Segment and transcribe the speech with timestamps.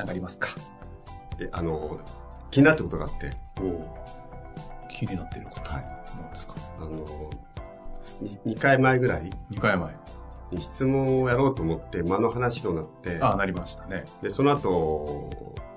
[0.00, 0.48] 何かありますか？
[1.40, 1.98] え、あの、
[2.50, 3.30] 気になったことがあって、
[4.88, 5.70] 気になっていること。
[5.70, 5.84] はい。
[6.20, 6.54] 何ですか？
[6.78, 7.30] あの、
[8.46, 9.94] 2回前ぐらい ?2 回前。
[10.50, 14.04] に質問をやろうと思って、間の話となって、ああ、なりましたね。
[14.20, 15.30] で、その後、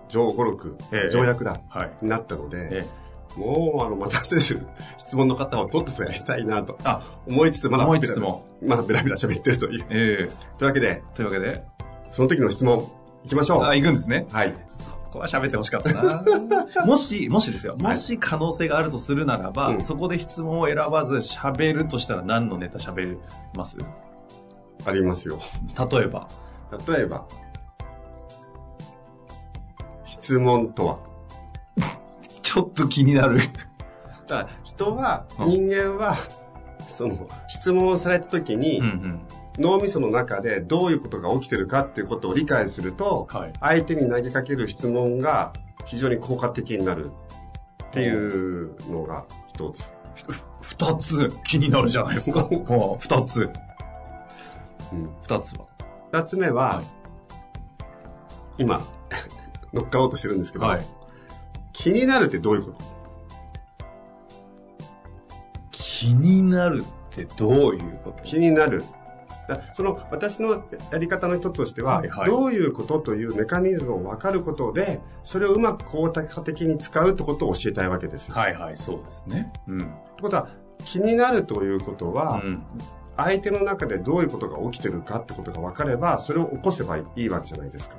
[0.10, 1.92] 上語録、ええ条約だ、はい。
[2.02, 4.66] になったので、えもう、あの、またせず、
[4.98, 8.46] 質問の方をとっととやりたいなとあ、思いつつ、まだ思いベラつつも。
[8.64, 9.86] まだベラベラ喋ってるという。
[9.92, 11.64] ええというわけで、というわけで、
[12.08, 12.84] その時の質問、
[13.24, 13.64] 行きましょう。
[13.64, 14.26] あ、行くんですね。
[14.32, 14.54] はい。
[14.68, 16.24] そこは喋ってほしかったな
[16.86, 17.76] もし、もしですよ。
[17.78, 23.18] もし可能性があるとするならば、うんそこで質問を選ばず喋るとしたら何のネタ喋り
[23.56, 23.78] ます？
[24.86, 25.40] ありますよ。
[25.92, 26.28] 例えば。
[26.88, 27.26] 例えば、
[30.06, 31.00] 質問とは？
[32.42, 33.40] ちょっと気になる。
[34.28, 36.18] だ人は、うん人間は、
[36.88, 39.22] その、質問をされた時に、うんうん。
[39.60, 43.54] 脳みその中でどういうことが起きてるかっていうことを理解すると、はい。
[43.60, 45.54] 相手に投げかける質問が
[45.86, 47.12] 非常に効果的になる
[47.86, 49.92] っていうのが一つ。
[50.62, 52.40] 二つ気になるじゃないですか。
[52.46, 53.50] はあ二つ。
[54.92, 55.66] うん二つは？
[56.12, 56.86] 二つ目は、はい
[58.60, 58.82] 今、
[59.74, 60.86] 乗っかろうとしてるんですけど、はい。
[61.74, 62.86] 気になるってどういうこと？
[65.72, 68.24] 気になるってどういうこと？
[68.24, 68.84] 気になる。
[69.48, 78.36] だその私のやり方の一つとしては、はいはいどういうことというメカニズムを分かることで、それをうまく効果的に使うってことを教えたいわけですよ。
[78.36, 79.52] はいはい、そうですね。
[79.68, 79.78] うん。
[79.78, 80.50] ってことは、
[80.86, 82.64] 気になるということは、うん。
[83.16, 87.98] 相手の中でどういうことが起きてるかってことが分かれば、それを起こせばいいわけじゃないですか。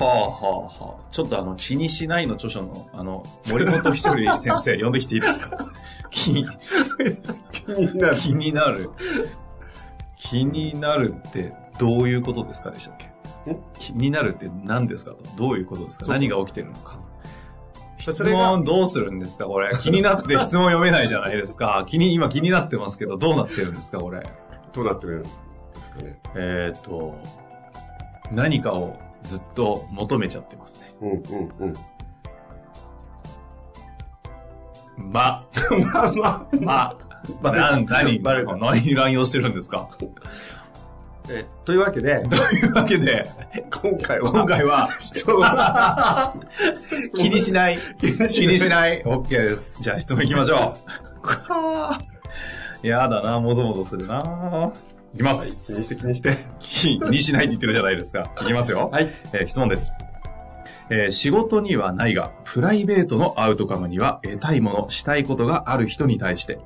[0.00, 1.04] はあはあはあ。
[1.10, 5.58] ちょっとあの、気にしないの著書の、あの、森本ひとり先生 呼んできていいですか？
[6.10, 6.46] 気に、
[7.52, 8.16] 気になる。
[8.16, 8.90] 気になる。
[10.28, 12.96] 気になるってどういうことですかでしたっ
[13.46, 13.52] け？
[13.52, 15.18] ん気になるって何ですかと？
[15.36, 16.06] どういうことですか？
[16.08, 17.00] 何が起きてるのか
[17.98, 19.46] 質問どうするんですか？
[19.46, 19.70] これ。
[19.80, 21.84] 気になって質問読めないじゃないですか。
[21.88, 23.98] 気に、今気になってますけど、どうなってるんですか？
[23.98, 24.22] これ。
[24.72, 25.28] どうなってるんで
[25.80, 26.18] すかね？
[26.36, 27.16] えっ、と、
[28.30, 30.94] 何かをずっと求めちゃってますね。
[31.00, 31.74] うんうんうん。
[35.12, 35.46] ま、
[36.16, 36.98] ま ま、
[37.42, 37.84] バ何、
[38.20, 39.88] バレた何乱用してるんですか？
[41.30, 43.28] えというわけで、 というわけで、
[43.82, 46.34] 今回は、今回は、人は
[47.14, 47.78] 気にしない。
[48.00, 49.02] 気にしない。
[49.02, 49.82] OK です。
[49.82, 50.74] じゃあ質問行きましょ
[52.82, 52.86] う。
[52.86, 54.72] やだな、もぞもぞするな。
[55.14, 55.74] いきまはい、す。
[55.74, 56.36] 気にして気にして。
[56.60, 58.22] 気にしないって言ってるじゃないですか。
[58.42, 58.88] いきますよ。
[58.90, 59.12] はい。
[59.34, 59.92] えー質問です。
[60.90, 66.58] えー仕事にはないが、プライベートのアウトカムには得たいもの、したいことがある人に対して、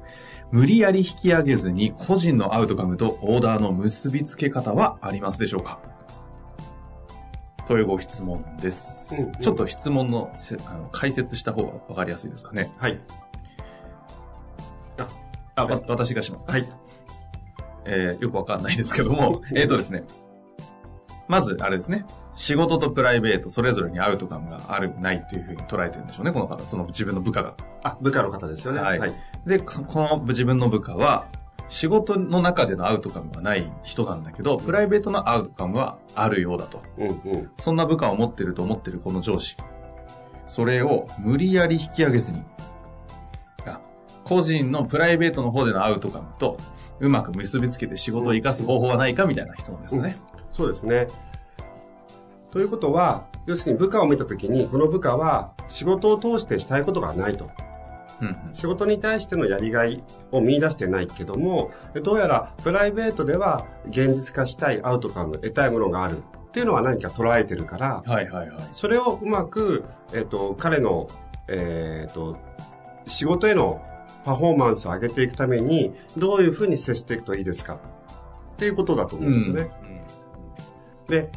[0.52, 5.80] 無理やり引き上げずに個人のアウトカムとオーダーの結びつけ方はありますでしょうか？
[7.66, 9.14] というご質問です。
[9.14, 12.70] うんうんちょっと質問のせあの解説した方がわかりやすいですかね？
[12.78, 13.00] はい。
[15.56, 16.52] あ、はいわ私がしますか？
[16.52, 16.64] はい。
[17.84, 20.04] えーよくわかんないですけども、 えっとですね。
[21.28, 22.04] まず、あれですね。
[22.34, 26.64] 仕事とプライベート、それぞれにアウトカムがある、ないっていうふうに捉えてるんでしょうね、この方。
[26.64, 27.54] その自分の部下が。
[27.82, 28.80] あ、部下の方ですよね。
[28.80, 29.12] はいはい。
[29.46, 31.26] で、ここの自分の部下は、
[31.68, 36.82] 仕事の中でのアウトカムはない人なんだけど、プライベートのアウトカムはあるようだと。
[36.98, 37.50] うんうん。
[37.58, 39.56] そんな部下を持ってると思ってるこの上司。
[40.46, 42.42] それを無理やり引き上げずに、
[43.66, 43.80] あ
[44.24, 46.56] 個人のプライベートの方でのアウトカムと、
[47.00, 50.16] うまく結びつけて仕事を生かす方法はないかみたいな質問ですよね。
[50.52, 51.08] そうですね。
[52.52, 57.46] ということは、要するに部下を見たときに、この部下は仕事を通してしたいことがないと。
[57.46, 61.72] うんうん仕事に対してのやりがいを見出してないけども、
[62.04, 68.70] どうやらプライベートでは現実化したいアウトカム、得たいものがあるっていうのは何か捉えてるから、はいはいはい。
[68.74, 69.84] それをうまく、
[70.14, 71.08] えっ、と、彼の
[71.48, 72.36] えっ、と、
[73.06, 73.82] 仕事への
[74.24, 77.74] パフォーマンスを上げていくために、どういうふうに接していくといいですか？
[77.74, 79.70] っていうことだと思うんですね。
[81.08, 81.32] で、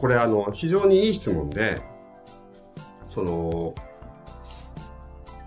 [0.00, 1.80] これあの、非常にいい質問で、
[3.08, 3.74] その、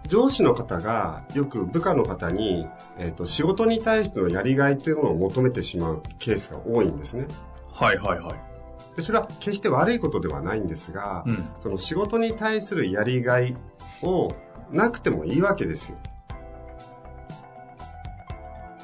[0.08, 2.68] 上司の方がよく部下の方に、
[3.00, 7.26] えっ、と、仕事に対してのやりがいというものを求めてしまうケースが多いんですね。
[7.72, 8.96] はいはいはい。
[8.96, 11.48] で、それは決して悪いことではないんですが、うん。
[11.60, 13.58] その仕事に対するやりがい
[14.04, 14.30] を
[14.72, 15.98] なくてもいいわけですよ。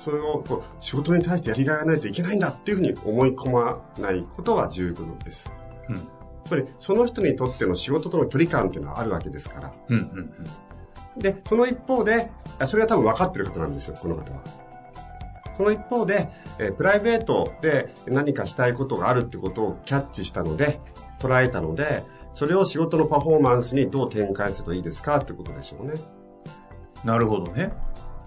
[0.09, 5.51] それをこう仕事に対してやりがいがないといけないんだっていうふうに思い込まないことは重要です。
[5.87, 5.95] うん。
[5.97, 6.05] やっ
[6.49, 9.71] ぱりその人にとっての仕事との距離感っていうのはあるわけですから。
[9.89, 10.33] うんうん
[11.17, 14.39] で、その一方で、あそれは多分分かってる方なんですよ、この方は。
[15.57, 16.29] その一方で、
[16.59, 20.79] えープライベートで何かしたいことがあるってことをキャッチしたので、
[21.19, 25.95] 捉えたので、それを仕事のパフォーマンスにどう展開するといいですかってことでしょうね。
[27.03, 27.73] なるほどね。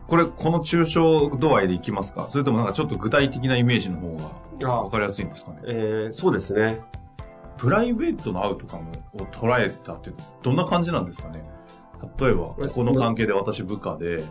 [0.06, 2.28] これ、この抽象度合いでいきますか？
[2.30, 4.16] それともなんかちょっと具体的なイメージの方
[4.60, 5.58] があわかりやすいんですかね？
[5.66, 6.80] えーそうですね。
[7.56, 10.10] プライベートのアウトカムを捉えたって
[10.42, 11.42] どんな感じなんですかね？
[12.18, 14.24] 例えば、ここの関係で私部下で、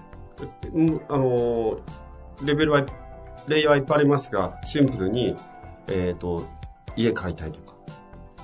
[0.73, 1.79] うんあのー
[2.43, 2.85] レベルは、
[3.47, 5.35] レイヤーはいっぱいありますが、シンプルに、
[5.87, 6.43] えっ、と、
[6.95, 7.77] 家買いたいとか。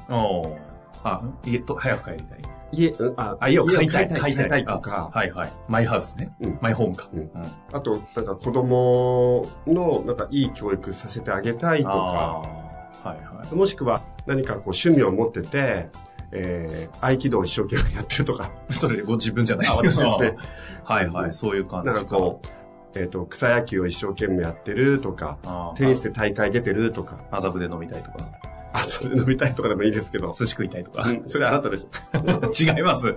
[0.10, 0.58] おー
[1.04, 2.38] あ、家と、早く帰りたい。
[2.72, 4.10] 家、うんあ、あ、家を買いたい。
[4.10, 5.10] 買いたいとか。
[5.14, 5.52] あ、はいはい。
[5.68, 6.34] マイハウスね。
[6.42, 6.60] うん。
[6.62, 7.10] マイホームか。
[7.14, 7.20] うん。
[7.20, 7.30] うん。
[7.72, 12.44] あと、なんか子供の、なんかいい教育させてあげたいとか、は
[13.06, 13.56] いはい。
[13.56, 15.90] もしくは何かこう趣味を持ってて、
[16.32, 19.68] えー、合気道を一生懸命やってるとか、 それご自分じゃない。
[19.68, 20.36] あ私ですね。
[20.84, 25.38] はいはい、そういう感じなんかこう、えっ、と、草野球を一生懸命やってるとか、
[25.76, 28.30] テニスで大会出てるとか、麻布で飲みたいとか、
[29.04, 31.04] 飲みたいとかでもいいですけど、寿司食いたいとか。
[31.04, 32.74] うん、それあなたでしょ。
[32.76, 33.08] 違います。
[33.08, 33.14] は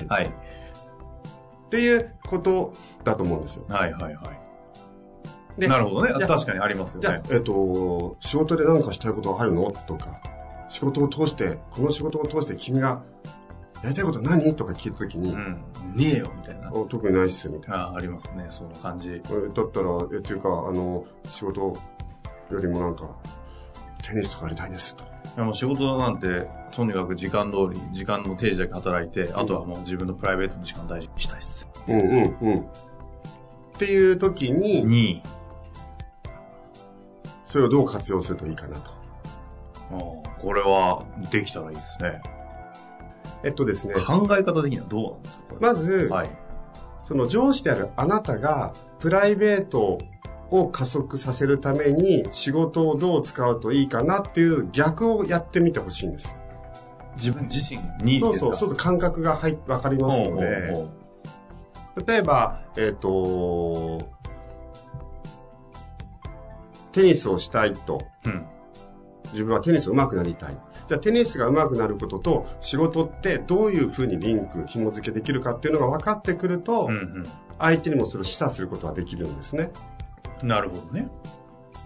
[0.00, 0.06] い。
[0.06, 0.24] はい。
[0.24, 2.72] っていうこと
[3.04, 3.64] だと思うんですよ。
[3.68, 5.60] はいはいはい。
[5.60, 6.26] でなるほどね。
[6.26, 7.20] 確かにありますよね。
[7.30, 9.72] えっ、と、仕事で何かしたいことあるの？
[9.72, 10.20] とか、
[10.68, 13.02] 仕事を通して、この仕事を通して君が
[13.82, 14.54] やりたいこと何？
[14.54, 15.62] とか聞いたときに、うん。
[15.94, 16.72] ねえよ、みたいな。
[16.72, 17.88] お特にないっすよ、みたいな。
[17.88, 19.10] あありますね、その感じ。
[19.10, 21.60] えだったら、えっていうか、あの、仕事
[22.50, 23.08] よりもなんか、
[24.08, 25.04] テニスとかやりたいですと。
[25.04, 25.06] い
[25.36, 31.66] やもう仕事なんて、とにかく時間通り、時間の定時だけ働いて、あとはもう自分のプライベートの時間大事にしたいっす。
[31.86, 32.60] うんうんうん。
[32.60, 32.64] っ
[33.78, 35.22] ていう時に、に、
[37.44, 38.90] それをどう活用するといいかなと。
[39.90, 42.20] あーこれはできたらいいですね。
[43.44, 46.30] えっとですね、考え方的にはどうなんですかこれまず、はい。
[47.06, 49.98] その上司であるあなたが、プライベート
[50.50, 56.36] を加速させるために仕事をどう使うといいかなっていう逆をやってみてほしいんです。
[57.16, 60.88] 自分自身にそうそう、ちょっと感覚が入っわかりますのほうほうで、ほ
[62.06, 63.98] 例えば、えっ、と、
[66.92, 68.46] テニスをしたいと、ううん。
[69.32, 70.56] 自分はテニス上手くなりたい。
[70.86, 77.24] じゃあテニスが上手くなることと仕事ってどういうふうにリンク、紐付けできるかっていうのが分かってくると、うん
[77.60, 79.70] 相手にもそれを示唆することができるんですね。
[80.42, 80.48] うん。
[80.48, 81.08] なるほどね。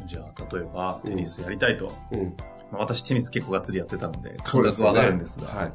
[0.07, 1.93] じゃあ、例えば、テニスやりたいと。
[2.13, 2.35] うん。
[2.71, 5.73] まあ私、テニス結構がっつりやってたので、感覚わかるんですが、はい。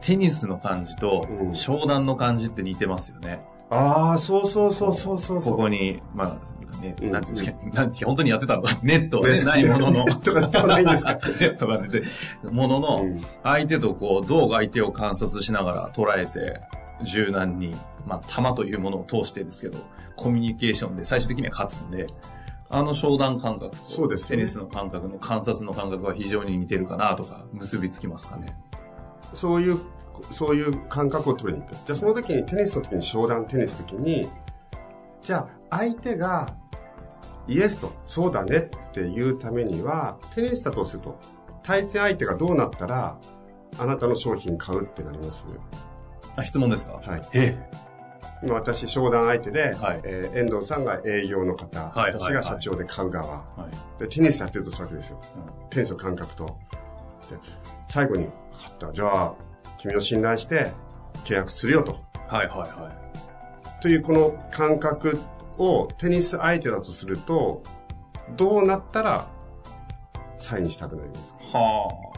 [0.00, 3.44] テニスの感じとう、ん商談の感じって似てますよね。
[3.70, 5.40] ああ、そうそうそうそうそう。
[5.42, 8.62] ここに、まあ、ね、うんなんていうんですか、なんて本当にやってたの？
[8.62, 11.14] か、ネットはね、ねないものの、とかでもないんですか？
[11.40, 12.06] ネットが出て、
[12.48, 16.60] ものの、うん相手とこう、どう相手を観察しながら捉えて、
[17.02, 17.74] 柔軟に、
[18.06, 19.78] まあ、弾というものを通してですけど、
[20.14, 22.06] コミュニケーションで最終的には勝つんで、
[22.70, 28.46] あの商談感覚と、そうですよねテニスの感覚の観察の感覚は非常に似てるかなとか、結びつきますかね。
[29.34, 29.78] そういう、
[30.32, 31.74] そういう感覚を取りに行く。
[31.84, 34.28] じゃあその時に、テニスの時に商談テニスの時に、
[35.20, 35.48] じゃあ
[35.78, 36.56] 相手が
[37.48, 41.18] イエスと、そうだねっていうためには、テニスだとすると、
[41.62, 43.18] 対戦相手がどうなったら、
[43.78, 45.44] あなたの商品買うってなります？
[46.36, 46.94] あ、質問ですか？
[46.94, 47.22] はい。
[47.34, 47.58] え
[48.42, 53.44] 今私、商談相手で、はいえー遠藤さんが営業の方、はい私が社長で買う側、は
[53.98, 54.00] い。
[54.00, 55.20] で、テニスやってるとするわけですよ。
[55.62, 56.44] うんテニスの感覚と。
[56.44, 56.56] で、
[57.88, 58.34] 最後に、分か
[58.74, 58.92] った。
[58.92, 59.34] じゃあ、
[59.78, 60.72] 君を信頼して
[61.24, 61.98] 契約するよと。
[62.28, 62.90] はいはいは
[63.78, 63.82] い。
[63.82, 65.18] というこの感覚
[65.58, 67.62] をテニス相手だとすると、
[68.36, 69.26] どうなったら
[70.36, 71.32] サインしたくなります？
[71.52, 72.16] かはあ。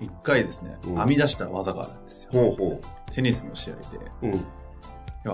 [0.00, 2.30] 一回ですね、うん編み出した技があるんですよ。
[2.32, 2.80] ほうほ
[3.12, 3.80] テニスの試合で、
[4.22, 4.26] う。
[4.28, 4.46] うん。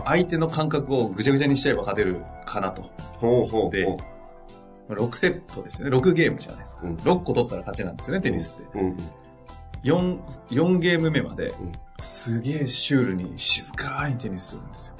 [0.04, 2.90] 相手の感覚をぐちゃぐちゃにしちゃえば勝てるかなと。
[3.18, 3.98] ほうほうでほ
[4.88, 5.96] 6セットですよね。
[5.96, 6.82] 6ゲームじゃないですか。
[6.84, 8.78] うん6個取ったら勝ちなんですよね、テニスって。
[8.78, 8.82] う。
[8.82, 8.96] うん。
[9.82, 10.20] 4、
[10.50, 14.94] 4ゲーム目までうんすげえシュールに静かにテニスするんですよ。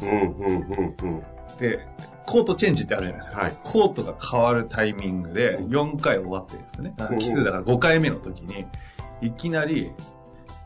[1.59, 1.87] で、
[2.27, 3.41] コートチェンジってあるじゃないですか。
[3.41, 3.57] はい。
[3.65, 6.95] コートが変わるタイミングで4回終わってるんですよね。
[7.11, 8.67] うん奇数だから5回目の時に、
[9.21, 9.93] いきなり、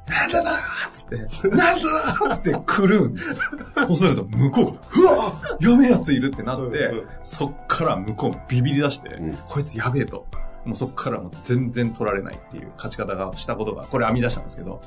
[0.09, 0.59] なんだなーっ
[0.93, 3.17] つって、なんだなーっつって来るん。
[3.17, 10.27] そうすると向こうが、うわやべえやついるってなってうんうん、そっから向こうビビり出してうん、こいつやべえと。
[10.65, 14.81] もうそっからもう全然取られないっていう勝ち方がしたことが、これ編み出したんですけど、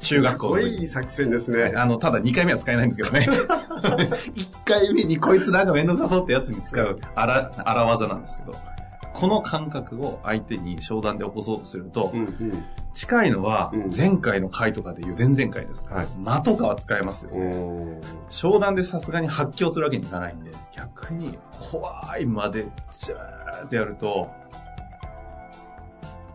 [0.00, 1.72] 中学校の時すごい作戦ですね。
[1.76, 3.26] あの、ただ2回目は使えないんですけどね。
[4.34, 8.56] 1回目にこいつなんかめんどくさそうってやつに使う荒、荒技なんですけど、
[9.14, 12.64] この感覚を相手に商談で起こそうとするとう、ん、うん。
[12.94, 15.86] 近いのはうん前回の回とかでいう前々回です。
[15.88, 16.06] はい。
[16.18, 17.46] 間とかは使えますようね。
[17.48, 18.00] ん。
[18.28, 21.38] 商談でさすがに発狂するわけにいかないんで、逆に
[21.70, 24.28] 怖いまで、ジャーってやると、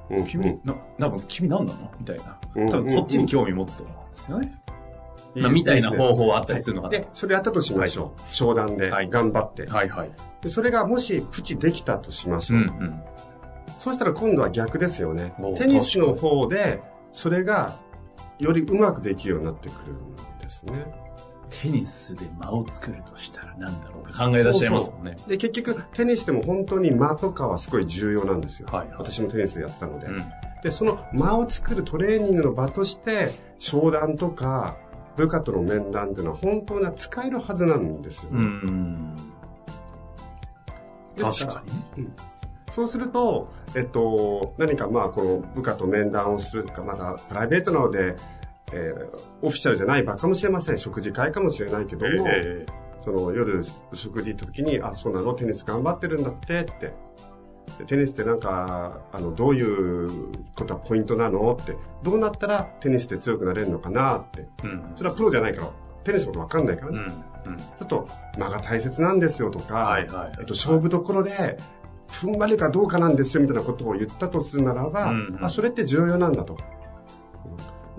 [0.09, 1.91] うん、君、な、多分君何なの？
[1.99, 2.37] みたいな。
[2.55, 4.58] うん多分こっちに興味持つと思うんですよね。
[5.35, 6.91] みたいな方法法はあったりするのかな。
[6.91, 8.33] で、それやったとしましょう。
[8.33, 9.65] 商談ではい頑張って。
[9.67, 10.11] はいはい。
[10.41, 12.59] でそれがもしプチできたとしましょう。
[12.59, 13.03] うんうん。
[13.79, 15.53] そうしたら今度は逆ですよねお。
[15.55, 16.81] テニスの方で、
[17.13, 17.75] それが
[18.39, 20.85] よりうまくできるようになってくるんですね。
[21.49, 25.15] テニスで間を作るとしたら何だろうか考え出しちゃいますもんね。
[25.27, 28.67] で、結局、テニスでも本当に間とかはすごい重要なんですよ。
[28.71, 30.07] はいはい私もテニスでやってたので。
[30.07, 30.23] うん。
[30.63, 34.77] で、その間を作るトレーニングの場として、商談とか、
[35.19, 38.41] 部下との面談っていうのは本当には使えるはずなんですよ、うね。
[38.45, 39.15] ん。
[39.15, 39.21] で
[41.17, 41.63] す確か
[41.97, 42.09] にね。
[42.71, 48.15] そうすると、えっと、何かまあ、この部下と面談をするか、またプライベートなので、
[48.71, 50.77] えーオフィシャルじゃない場かもしれません。
[50.77, 52.65] 食事会かもしれないけども、え
[53.03, 55.33] その夜食事行った時に、あ、そうなの？
[55.33, 56.93] テニス頑張ってるんだってって。
[57.77, 61.57] でテニスってなんか、あの、どういうことはポイントなの？
[61.61, 61.75] って。
[62.03, 64.19] どうなったらテニスって強くなれるのかな？
[64.19, 64.47] って。
[64.63, 64.91] えうん。
[64.95, 65.67] それはプロじゃないから、
[66.03, 66.99] テニスのことわかんないからね。
[67.45, 67.51] うん。
[67.53, 67.57] うん。
[67.57, 68.07] ちょっと
[68.37, 70.31] 間が大切なんですよとか、はいはい。
[70.39, 71.57] えっと、勝負どころで、
[72.09, 76.57] 踏ん張るかどうかなんですよみたいなことを言ったとするならば、うんうんあ、それって重要なんだと。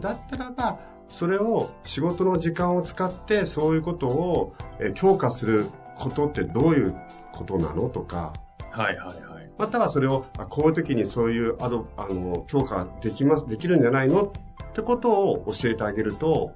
[0.00, 6.94] だったらば、それを仕事の時間を使ってそういうことをえー強化することってどういう
[7.32, 7.88] ことなの？
[7.88, 8.32] とか、
[8.70, 9.16] はいはいはい。
[9.60, 14.22] またはそれを、あこういう時にそういうアド、あの、強化できます、できるんじゃないの？
[14.24, 16.54] ってことを教えてあげると、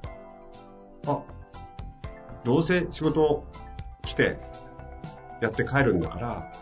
[1.07, 1.21] あ、
[2.45, 3.45] どうせ仕事
[4.03, 4.39] 来て
[5.43, 6.53] やって帰るんだから、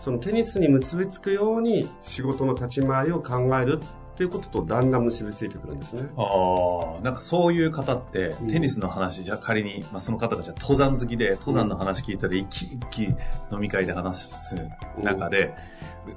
[0.00, 3.80] そのテニスに結びつくように仕事の立ち回りを考える。
[4.22, 6.08] っていうこととだんだん結びついてくるんですね。
[6.16, 14.54] ああ、なんかそういう方ってうん、テニスの話、じゃあ仮に、まあ、その方がじゃあ登山好きで、登山の話聞いたら、一気一気飲み会で話す
[15.02, 15.54] 中で、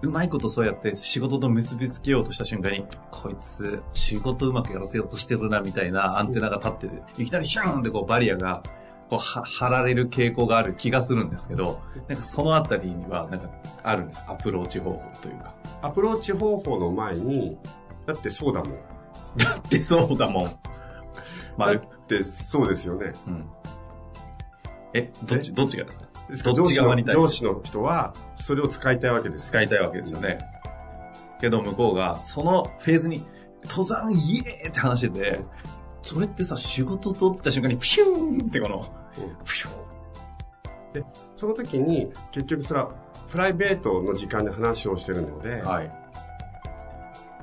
[0.01, 8.61] うまいことそうやって仕事と結びつけようとした瞬間に、こいつ仕事うまくやらせようとしてるな、みたいなアンテナが立ってて、いきなりシューンってこうバリアが、
[9.09, 13.49] こうは張られる傾向がある気がするんですけど、なんかそのあたりには、なんか
[13.83, 14.23] あるんです。
[14.27, 15.53] アプローチ方法というか。
[15.81, 17.57] アプローチ方法の前に、
[18.05, 18.79] だってそうだもん。
[19.37, 20.59] だってそうだもん。
[21.57, 23.13] まあ、だってそうですよね。
[23.27, 23.49] うん。
[24.93, 26.05] え、どっち、どっちがですか？
[26.53, 27.21] どっ上司のち側に対して？
[27.21, 29.47] 上司の人はそれを使いたいわけです。
[29.47, 30.37] 使いたいわけですよね。
[31.41, 33.23] けど向こうが、そのフェーズに、
[33.63, 35.39] 登山イエーって話してて、
[36.01, 38.87] それってさ、仕事とってた瞬間に、プシューンってこの、
[39.43, 41.03] プシュー
[41.35, 42.91] その時に結局それは
[43.29, 45.65] プライベートの時間で話をしてるので、ン。
[45.65, 46.04] はい。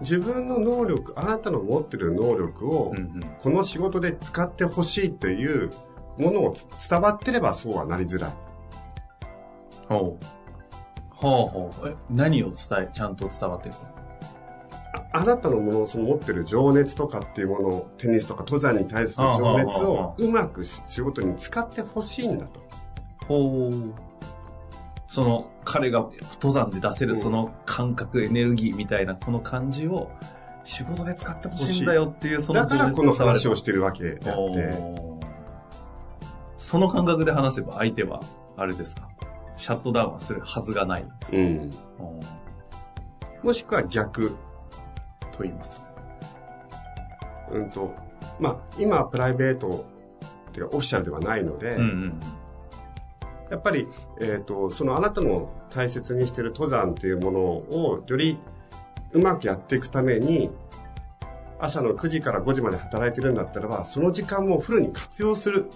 [0.00, 2.94] 自分の能力、あなたの持ってる能力を。
[3.40, 5.70] この仕事で使ってほしいという
[6.18, 8.32] ものをつ伝わってればそうはなりづらい。
[9.88, 10.24] ほう。
[11.10, 11.88] ほうほう。
[11.88, 13.92] え、何を伝え、ちゃんと伝わってるか。
[15.12, 22.60] ああなたのもの、その持ってる情熱とかっていうものを、テニスとか登山に対する情熱をうまくし仕事に使ってほしいんだと。
[23.26, 23.92] ほう。
[25.06, 26.08] その、彼が
[26.40, 30.10] 登山で出せるその感覚、エネルギーみたいなこの感じを
[30.62, 34.74] 仕事で使ってほしいんだよっていうそのだからこの話をししてるわけであって、
[36.58, 38.20] その感覚で話せば相手は、
[38.58, 39.08] あれですか、
[39.56, 41.04] シャットダウンはするはずがない。
[41.32, 41.38] うん。
[41.38, 41.70] うん
[43.42, 44.36] もしくは逆。
[45.32, 45.86] と言いますか。
[47.50, 47.92] うんと、
[48.38, 49.84] まあ、今はプライベート
[50.50, 52.20] っていうかオフィシャルではないので、うんうん。
[53.52, 53.86] やっぱり、
[54.18, 58.38] えっ、と、そのあなたの大切にしている登山っていうものをより
[59.12, 60.50] うまくやっていくために、
[61.60, 65.66] 朝の9時から5時まで働いてるんだったらば、その時間もフルに活用する。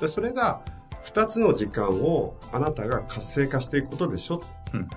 [0.00, 0.62] でそれが、
[1.04, 4.42] 2つの時間をあなたが活性化していくことでしょ。
[4.74, 4.88] うん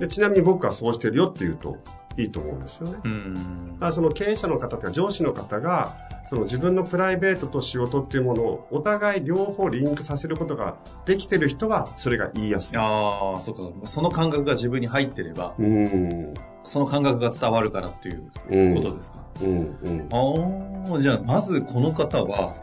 [0.00, 1.78] でちなみに僕はそうしてるよって言うと
[2.18, 2.96] いいと思うんですよね。
[2.96, 5.96] だからその経営者の方とか上司の方が、
[6.28, 12.78] その自分のプライベートと仕事っていうものをお互い両方リンクさせることができてる人はそれが言いやすい。
[12.78, 13.86] ああ、そっか。
[13.86, 16.34] その感覚が自分に入ってれば、うん。
[16.64, 19.24] その感覚が伝わるからっていうことですか？
[19.42, 19.78] うん。
[19.82, 20.92] うん。
[20.92, 22.56] ああ、じゃあ、まずこの方は、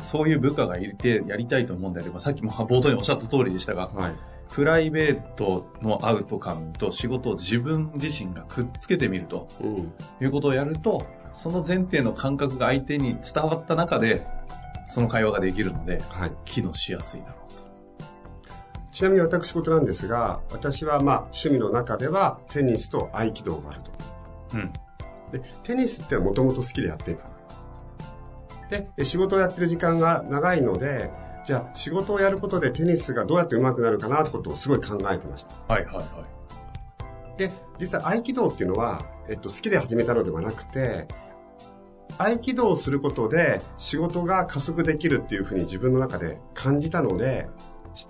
[0.00, 4.14] そういう部下がいてやりたいと思うんであれば、さっきも冒頭におっしゃった通りでしたが、はい。
[4.52, 9.92] プライベートのアウトカムと仕事を自分自身がくっつけてみるとうん。
[10.20, 11.00] いうことをやると、
[11.32, 14.26] その前提の感覚が相手に伝わった中で、
[14.88, 16.32] その会話ができるので、はい。
[16.44, 17.64] 機能しやすいだろうと。
[18.92, 23.90] ちなみに私事なんですが、私はまあ趣味の中ではテニスと合気道があると。
[24.54, 24.72] うん。
[25.30, 27.24] で、テニスってもともと好きでやっていた。
[28.96, 31.10] で、仕事をやってる時間が長いので、
[31.44, 35.72] じゃあ仕事をやることでテニスがどうやって上手くなるかなってことをすごい考えてました。
[35.72, 36.04] はいはいはい。
[37.40, 41.08] で、実際合気道っていうのは、えっと、好きで始めたのではなくて、
[42.18, 47.48] 合気道をすることで仕事が加速できるっていうふうに自分の中で感じたので、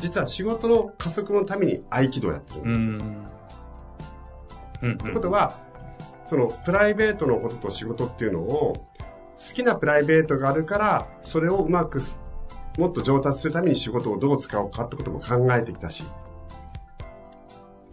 [0.00, 2.98] 実は仕事の加速のために合気道をやってるんですよ。
[4.82, 4.90] うん。
[4.90, 4.98] うん。
[4.98, 5.54] ということは、
[6.28, 12.18] そのプライベートのことと仕事っていうのを、好きなプライベートがあるから、それをうまくす、
[12.78, 16.02] もっと上達するために仕事をどう使おうかってことも考えてきたし、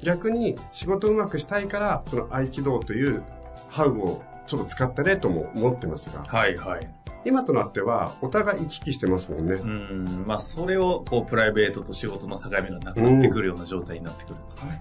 [0.07, 3.23] 逆に仕事をうまくしたいから、その合気道という
[3.69, 6.79] ハウをちょっと使ったねとも思ってますが、はいはい。
[7.25, 9.55] 今となってはお互い行き来してますもんね。
[9.55, 10.23] うん。
[10.25, 14.79] まあ、それを、こう、プライベートと仕事の境目がなくなってくるような状態になってくるんですかね。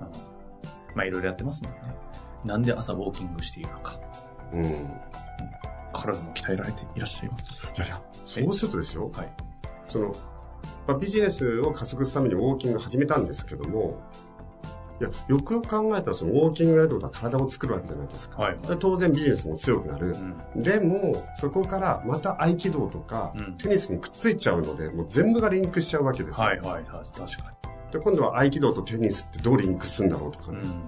[0.00, 0.06] うん
[0.96, 1.78] まあ、いろいろやってますもんね。
[2.46, 4.00] なんで朝ウォーキングしているのか。
[4.54, 4.64] うん。
[4.64, 4.68] い
[5.92, 7.50] 体も鍛えられていらっしゃいます。
[7.76, 9.32] やいや、そうするとですよ、はい。
[9.90, 10.14] その、
[10.86, 13.98] まあ、ビジネスを加速するためにウォーキングを始めたんですけども、
[15.06, 18.42] いや、よくよく考えたら、そのウォーキングやるってことは体を作るわけじゃないですか。
[18.42, 18.56] はい。
[18.58, 20.14] で当然ビジネスも強くなる
[20.54, 20.58] う。
[20.58, 20.62] ん。
[20.62, 26.42] でも、そこからまた合気道とか、うんテニスにくっついちゃうので、もう全部がリンクしちゃうわけですよ。
[26.44, 26.84] はいはいはい。
[26.84, 27.54] 確か
[27.92, 30.56] で、今度は合気道とテニスってどうリンクするんだろうとかに。
[30.58, 30.62] ね。
[30.64, 30.82] うん。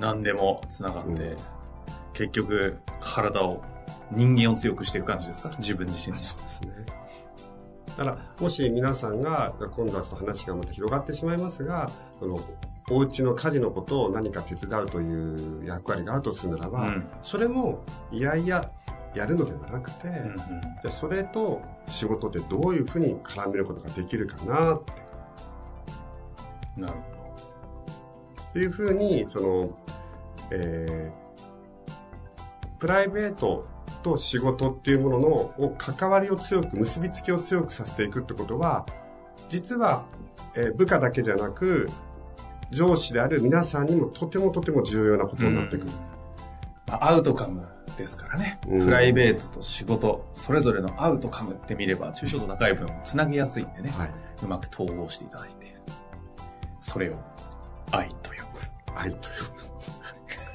[0.00, 1.36] 何でも繋がって、うん
[2.14, 3.62] 結局、体を、
[4.10, 6.18] 人間を強くしていく感じですか自分自身の。
[6.18, 6.77] そうですね。
[7.98, 12.38] だから、もし皆さんが、今度はちょっと話がまた広がってしまいますが、その、
[12.90, 17.08] お家の家事のことを何か手伝うという役割があるとするならば、うん。
[17.22, 17.82] それも、
[18.12, 18.70] いやいや、
[19.16, 20.36] やるのではなくて、うん
[20.80, 24.82] でそれと仕事ってどういうふうに絡めることができるかなっ
[26.76, 26.82] うん。
[26.84, 26.94] なる
[28.52, 29.78] ていうふうに、その、
[30.52, 31.28] えー
[32.78, 33.66] プライベート
[34.02, 38.86] と仕事っていうもののを関わりを強く、結びつきを強くさせていくってことは、
[39.48, 40.04] 実は、
[40.54, 41.88] えー部下だけじゃなく、
[42.70, 45.92] 上司である皆さんにもとてもとても重要なことになってくる。
[46.86, 48.60] まあアウトカムですからね。
[48.68, 53.90] うんプライベートと仕事、それぞれのアウトカムって見れば、抽象度高い分、つなぎやすいんでね。
[53.90, 54.10] はい。
[54.42, 55.74] うまく統合していただいて。
[56.80, 57.14] それを、
[57.90, 58.98] 愛と呼ぶ。
[58.98, 59.67] 愛という。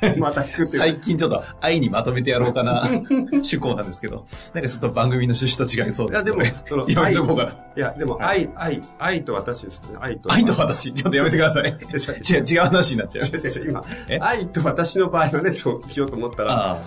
[0.17, 0.67] また食ってる。
[0.67, 2.83] 最近ちょっと愛にまとめてやろうかな、
[3.31, 7.51] 趣向なんですけど、なんかちょっと番組の趣旨と違いそうですいや、でもね。、その、やめ愛、とこうかな。
[7.75, 9.97] いや、でも、愛、愛、愛と私ですね。
[9.99, 10.31] 愛と。
[10.31, 11.69] 愛と私、ちょっとやめてください。
[11.73, 13.25] 違う、違う話になっちゃう。
[13.25, 16.81] 違う違う違う今え、愛と私の場合はね、と聞ようと思ったら、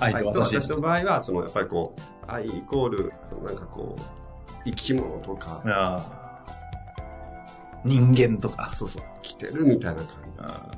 [0.00, 0.50] 愛愛と私。
[0.50, 3.12] と私の場合は、その、やっぱりこう、愛イコール、
[3.44, 4.02] なんかこう、
[4.64, 6.18] 生き物とか、ああ
[7.84, 8.70] 人間とか。
[8.74, 10.06] そうそう、来てるみたいな感
[10.38, 10.70] あ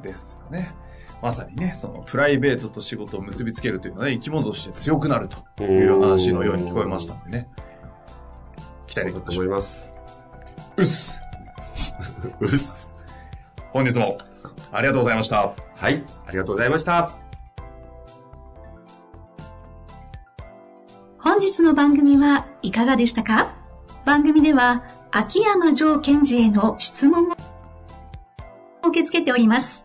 [0.00, 0.74] ーですよね。
[1.20, 5.64] まさにね、そのプライベートと仕事を結びつけるというのはね、生き物として強くなるとじ。
[5.64, 7.48] いう話のように聞こえましたんでね。
[8.86, 9.44] 期待できだとましょう。
[9.44, 9.92] 思います。
[10.76, 11.20] うっす。
[12.40, 12.88] うっす。
[13.72, 14.18] 本日も
[14.70, 15.52] ありがとうございました。
[15.76, 17.10] はい、ありがとうございました。
[21.18, 23.54] 本日の番組はいかがでしたか？
[24.04, 27.34] 番組では秋山城賢治への質問を
[28.88, 29.84] 受け付けております。